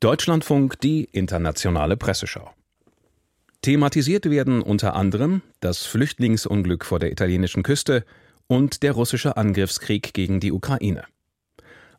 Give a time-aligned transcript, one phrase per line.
[0.00, 2.52] Deutschlandfunk die internationale Presseschau.
[3.62, 8.04] Thematisiert werden unter anderem das Flüchtlingsunglück vor der italienischen Küste
[8.46, 11.02] und der russische Angriffskrieg gegen die Ukraine.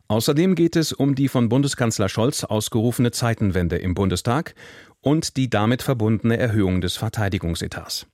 [0.08, 4.54] Außerdem geht es um die von Bundeskanzler Scholz ausgerufene Zeitenwende im Bundestag
[5.02, 8.06] und die damit verbundene Erhöhung des Verteidigungsetats.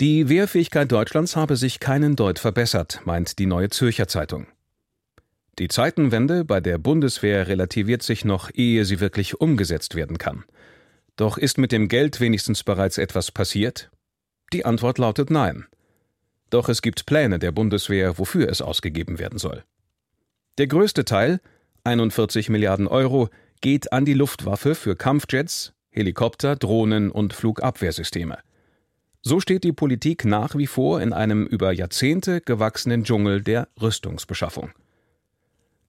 [0.00, 4.46] Die Wehrfähigkeit Deutschlands habe sich keinen Deut verbessert, meint die Neue Zürcher Zeitung.
[5.58, 10.44] Die Zeitenwende bei der Bundeswehr relativiert sich noch, ehe sie wirklich umgesetzt werden kann.
[11.16, 13.90] Doch ist mit dem Geld wenigstens bereits etwas passiert?
[14.52, 15.64] Die Antwort lautet nein.
[16.50, 19.64] Doch es gibt Pläne der Bundeswehr, wofür es ausgegeben werden soll.
[20.58, 21.40] Der größte Teil,
[21.84, 23.30] 41 Milliarden Euro,
[23.62, 28.38] geht an die Luftwaffe für Kampfjets, Helikopter, Drohnen und Flugabwehrsysteme.
[29.22, 34.70] So steht die Politik nach wie vor in einem über Jahrzehnte gewachsenen Dschungel der Rüstungsbeschaffung.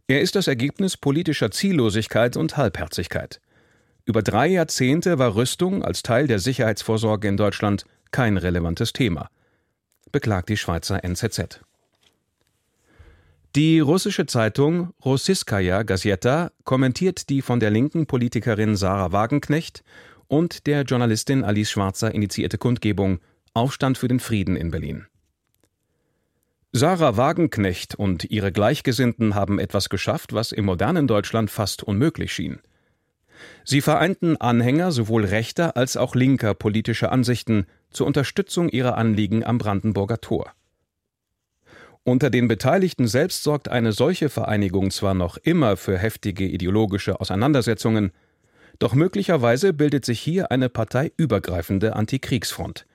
[0.10, 3.42] Er ist das Ergebnis politischer Ziellosigkeit und Halbherzigkeit.
[4.06, 9.30] Über drei Jahrzehnte war Rüstung als Teil der Sicherheitsvorsorge in Deutschland kein relevantes Thema,
[10.14, 11.60] beklagt die Schweizer NZZ.
[13.58, 19.84] Die russische Zeitung Rossiskaya Gazeta kommentiert die von der linken Politikerin Sarah Wagenknecht
[20.28, 23.20] und der Journalistin Alice Schwarzer initiierte Kundgebung
[23.54, 25.08] Aufstand für den Frieden in Berlin.
[26.74, 32.60] Sarah Wagenknecht und ihre Gleichgesinnten haben etwas geschafft, was im modernen Deutschland fast unmöglich schien.
[33.64, 39.58] Sie vereinten Anhänger sowohl rechter als auch linker politischer Ansichten zur Unterstützung ihrer Anliegen am
[39.58, 40.52] Brandenburger Tor.
[42.04, 48.12] Unter den Beteiligten selbst sorgt eine solche Vereinigung zwar noch immer für heftige ideologische Auseinandersetzungen,
[48.80, 52.86] doch möglicherweise bildet sich hier eine parteiübergreifende Antikriegsfront,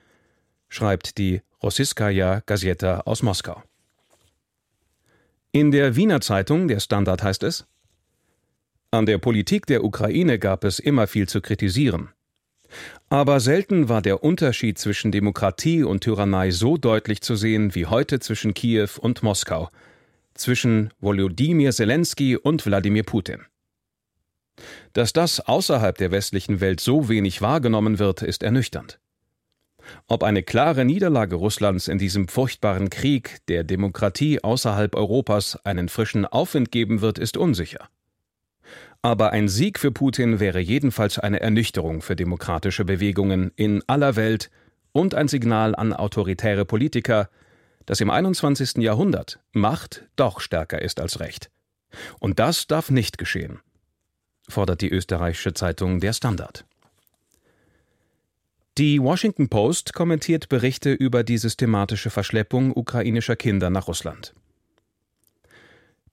[0.69, 3.63] schreibt die Rossiskaya Gazeta aus Moskau.
[5.53, 7.65] In der Wiener Zeitung, der Standard heißt es,
[8.91, 12.09] an der Politik der Ukraine gab es immer viel zu kritisieren.
[13.09, 18.19] Aber selten war der Unterschied zwischen Demokratie und Tyrannei so deutlich zu sehen wie heute
[18.19, 19.69] zwischen Kiew und Moskau,
[20.33, 23.41] zwischen Volodymyr Zelensky und Wladimir Putin.
[24.93, 28.99] Dass das außerhalb der westlichen Welt so wenig wahrgenommen wird, ist ernüchternd.
[30.07, 36.25] Ob eine klare Niederlage Russlands in diesem furchtbaren Krieg der Demokratie außerhalb Europas einen frischen
[36.25, 37.89] Aufwind geben wird, ist unsicher.
[39.01, 44.49] Aber ein Sieg für Putin wäre jedenfalls eine Ernüchterung für demokratische Bewegungen in aller Welt
[44.93, 47.29] und ein Signal an autoritäre Politiker,
[47.85, 48.77] dass im 21.
[48.77, 51.51] Jahrhundert Macht doch stärker ist als Recht.
[52.19, 53.59] Und das darf nicht geschehen,
[54.47, 56.65] fordert die österreichische Zeitung Der Standard.
[58.79, 64.33] Die Washington Post kommentiert Berichte über die systematische Verschleppung ukrainischer Kinder nach Russland.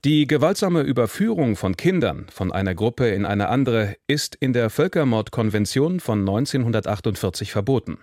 [0.05, 6.01] Die gewaltsame Überführung von Kindern von einer Gruppe in eine andere ist in der Völkermordkonvention
[6.01, 7.97] von 1948 verboten.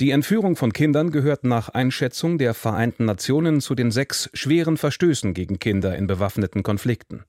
[0.00, 5.34] Die Entführung von Kindern gehört nach Einschätzung der Vereinten Nationen zu den sechs schweren Verstößen
[5.34, 7.22] gegen Kinder in bewaffneten Konflikten.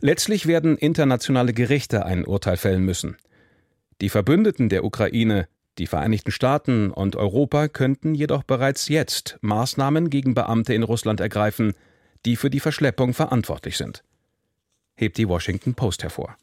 [0.00, 3.16] Letztlich werden internationale Gerichte ein Urteil fällen müssen.
[4.00, 10.34] Die Verbündeten der Ukraine, die Vereinigten Staaten und Europa könnten jedoch bereits jetzt Maßnahmen gegen
[10.34, 11.74] Beamte in Russland ergreifen,
[12.24, 14.02] die für die Verschleppung verantwortlich sind,
[14.96, 16.36] hebt die Washington Post hervor.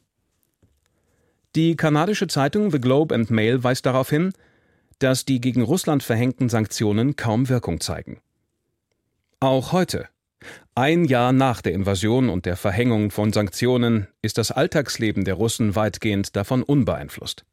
[1.54, 4.32] Die kanadische Zeitung The Globe and Mail weist darauf hin,
[4.98, 8.20] dass die gegen Russland verhängten Sanktionen kaum Wirkung zeigen.
[9.40, 10.08] Auch heute,
[10.74, 15.74] ein Jahr nach der Invasion und der Verhängung von Sanktionen ist das Alltagsleben der Russen
[15.76, 17.44] weitgehend davon unbeeinflusst.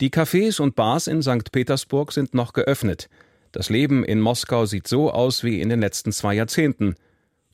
[0.00, 1.52] Die Cafés und Bars in St.
[1.52, 3.08] Petersburg sind noch geöffnet.
[3.52, 6.96] Das Leben in Moskau sieht so aus wie in den letzten zwei Jahrzehnten.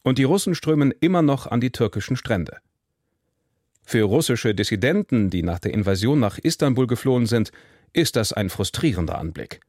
[0.03, 2.57] Und die Russen strömen immer noch an die türkischen Strände.
[3.85, 7.53] Für russische Dissidenten, die nach der Invasion nach Istanbul geflohen sind,
[7.93, 9.61] ist das ein frustrierender Anblick.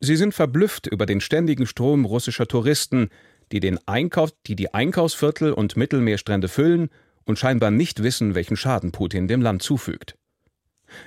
[0.00, 3.10] Sie sind verblüfft über den ständigen Strom russischer Touristen,
[3.52, 6.90] die, den Einkauf, die die Einkaufsviertel und Mittelmeerstrände füllen
[7.24, 10.16] und scheinbar nicht wissen, welchen Schaden Putin dem Land zufügt.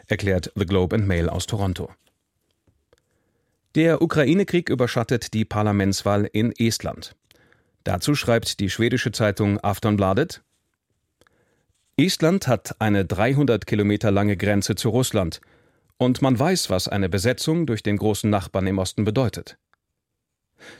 [0.08, 1.90] Erklärt The Globe and Mail aus Toronto.
[3.76, 7.16] Der Ukraine-Krieg überschattet die Parlamentswahl in Estland.
[7.84, 10.44] Dazu schreibt die schwedische Zeitung Aftonbladet
[11.98, 15.40] Estland hat eine 300 Kilometer lange Grenze zu Russland
[15.98, 19.58] und man weiß, was eine Besetzung durch den großen Nachbarn im Osten bedeutet.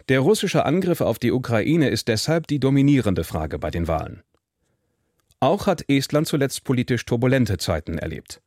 [0.10, 4.24] Der russische Angriff auf die Ukraine ist deshalb die dominierende Frage bei den Wahlen.
[5.40, 8.42] Auch hat Estland zuletzt politisch turbulente Zeiten erlebt.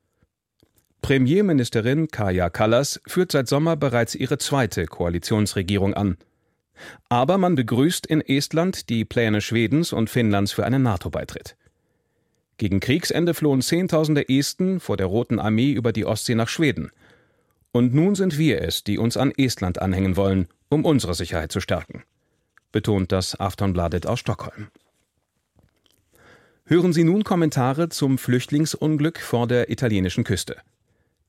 [1.03, 6.17] Premierministerin Kaja Kallas führt seit Sommer bereits ihre zweite Koalitionsregierung an.
[7.09, 11.57] Aber man begrüßt in Estland die Pläne Schwedens und Finnlands für einen NATO-Beitritt.
[12.57, 16.91] Gegen Kriegsende flohen Zehntausende Esten vor der Roten Armee über die Ostsee nach Schweden.
[17.73, 21.61] Und nun sind wir es, die uns an Estland anhängen wollen, um unsere Sicherheit zu
[21.61, 22.03] stärken,
[22.73, 24.69] betont das Aftonbladet aus Stockholm.
[26.67, 30.57] Hören Sie nun Kommentare zum Flüchtlingsunglück vor der italienischen Küste.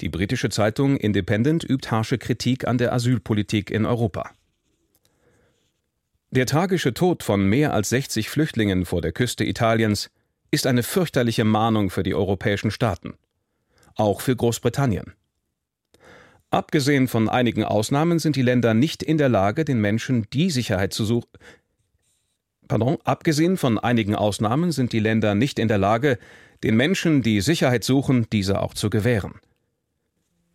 [0.02, 4.32] Die britische Zeitung Independent übt harsche Kritik an der Asylpolitik in Europa.
[6.32, 10.10] Der tragische Tod von mehr als 60 Flüchtlingen vor der Küste Italiens
[10.50, 13.14] ist eine fürchterliche Mahnung für die europäischen Staaten.
[13.96, 15.14] Auch für Großbritannien.
[16.56, 20.94] Abgesehen von einigen Ausnahmen sind die Länder nicht in der Lage, den Menschen die Sicherheit
[20.94, 21.28] zu suchen.
[22.70, 26.18] Pardon, abgesehen von einigen Ausnahmen sind die Länder nicht in der Lage,
[26.64, 29.34] den Menschen, die Sicherheit suchen, diese auch zu gewähren.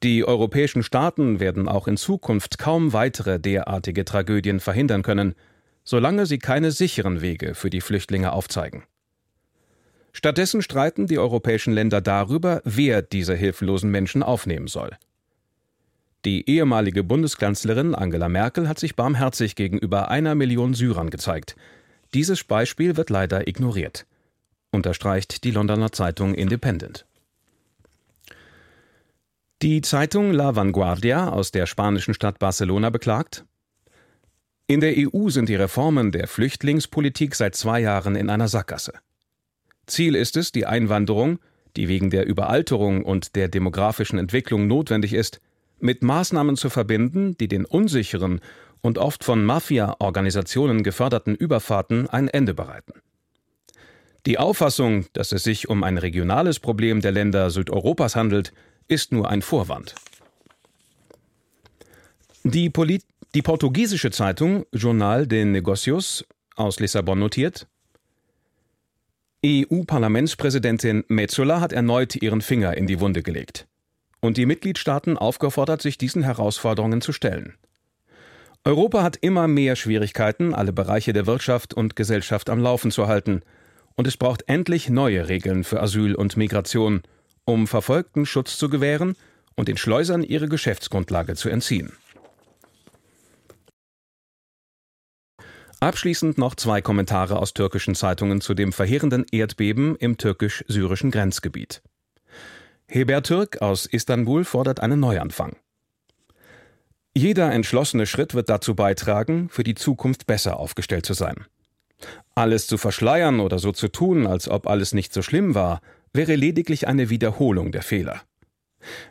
[0.02, 5.34] Die europäischen Staaten werden auch in Zukunft kaum weitere derartige Tragödien verhindern können,
[5.84, 8.84] solange sie keine sicheren Wege für die Flüchtlinge aufzeigen.
[10.14, 14.96] Stattdessen streiten die europäischen Länder darüber, wer diese hilflosen Menschen aufnehmen soll.
[16.24, 21.56] Die ehemalige Bundeskanzlerin Angela Merkel hat sich barmherzig gegenüber einer Million Syrern gezeigt.
[22.12, 24.06] Dieses Beispiel wird leider ignoriert,
[24.70, 27.06] unterstreicht die Londoner Zeitung Independent.
[29.62, 33.44] Die Zeitung La Vanguardia aus der spanischen Stadt Barcelona beklagt,
[34.66, 38.92] in der EU sind die Reformen der Flüchtlingspolitik seit zwei Jahren in einer Sackgasse.
[39.86, 41.40] Ziel ist es, die Einwanderung,
[41.76, 45.40] die wegen der Überalterung und der demografischen Entwicklung notwendig ist,
[45.82, 48.40] mit Maßnahmen zu verbinden, die den unsicheren
[48.80, 52.94] und oft von Mafia-Organisationen geförderten Überfahrten ein Ende bereiten.
[54.26, 58.52] Die Auffassung, dass es sich um ein regionales Problem der Länder Südeuropas handelt,
[58.88, 59.94] ist nur ein Vorwand.
[62.44, 63.04] Die Polit
[63.34, 67.68] die portugiesische Zeitung Jornal de Negocios aus Lissabon notiert,
[69.46, 73.68] EU-Parlamentspräsidentin Metzola hat erneut ihren Finger in die Wunde gelegt
[74.20, 77.54] und die Mitgliedstaaten aufgefordert, sich diesen Herausforderungen zu stellen.
[78.64, 83.42] Europa hat immer mehr Schwierigkeiten, alle Bereiche der Wirtschaft und Gesellschaft am Laufen zu halten,
[83.96, 87.02] und es braucht endlich neue Regeln für Asyl und Migration,
[87.44, 89.16] um Verfolgten Schutz zu gewähren
[89.56, 91.92] und den Schleusern ihre Geschäftsgrundlage zu entziehen.
[95.80, 101.82] Abschließend noch zwei Kommentare aus türkischen Zeitungen zu dem verheerenden Erdbeben im türkisch-syrischen Grenzgebiet.
[102.92, 105.54] Heber Türk aus Istanbul fordert einen Neuanfang.
[107.14, 111.46] Jeder entschlossene Schritt wird dazu beitragen, für die Zukunft besser aufgestellt zu sein.
[112.34, 115.82] Alles zu verschleiern oder so zu tun, als ob alles nicht so schlimm war,
[116.12, 118.22] wäre lediglich eine Wiederholung der Fehler.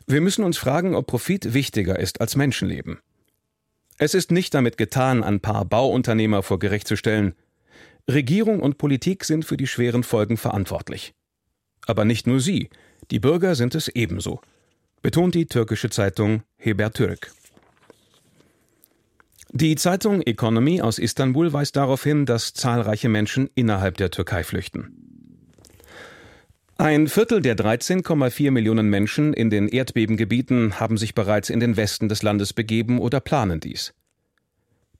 [0.05, 2.99] Wir müssen uns fragen, ob Profit wichtiger ist als Menschenleben.
[3.97, 7.33] Es ist nicht damit getan, ein paar Bauunternehmer vor Gericht zu stellen.
[8.09, 11.13] Regierung und Politik sind für die schweren Folgen verantwortlich.
[11.87, 12.69] Aber nicht nur sie,
[13.11, 14.41] die Bürger sind es ebenso,
[15.01, 17.31] betont die türkische Zeitung Heber Türk.
[19.51, 25.09] Die Zeitung Economy aus Istanbul weist darauf hin, dass zahlreiche Menschen innerhalb der Türkei flüchten.
[26.77, 32.07] Ein Viertel der 13,4 Millionen Menschen in den Erdbebengebieten haben sich bereits in den Westen
[32.07, 33.93] des Landes begeben oder planen dies.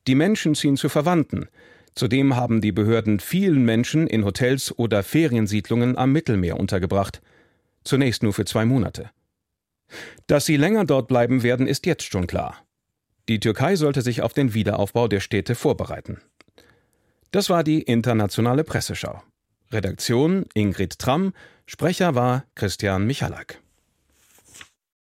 [0.07, 1.47] Die Menschen ziehen zu Verwandten.
[1.93, 7.21] Zudem haben die Behörden vielen Menschen in Hotels oder Feriensiedlungen am Mittelmeer untergebracht.
[7.89, 9.09] Zunächst nur für zwei Monate.
[10.27, 12.63] Dass sie länger dort bleiben werden, ist jetzt schon klar.
[13.27, 16.21] Die Türkei sollte sich auf den Wiederaufbau der Städte vorbereiten.
[17.31, 19.23] Das war die internationale Presseschau.
[19.71, 21.33] Redaktion Ingrid Tramm,
[21.65, 23.59] Sprecher war Christian Michalak.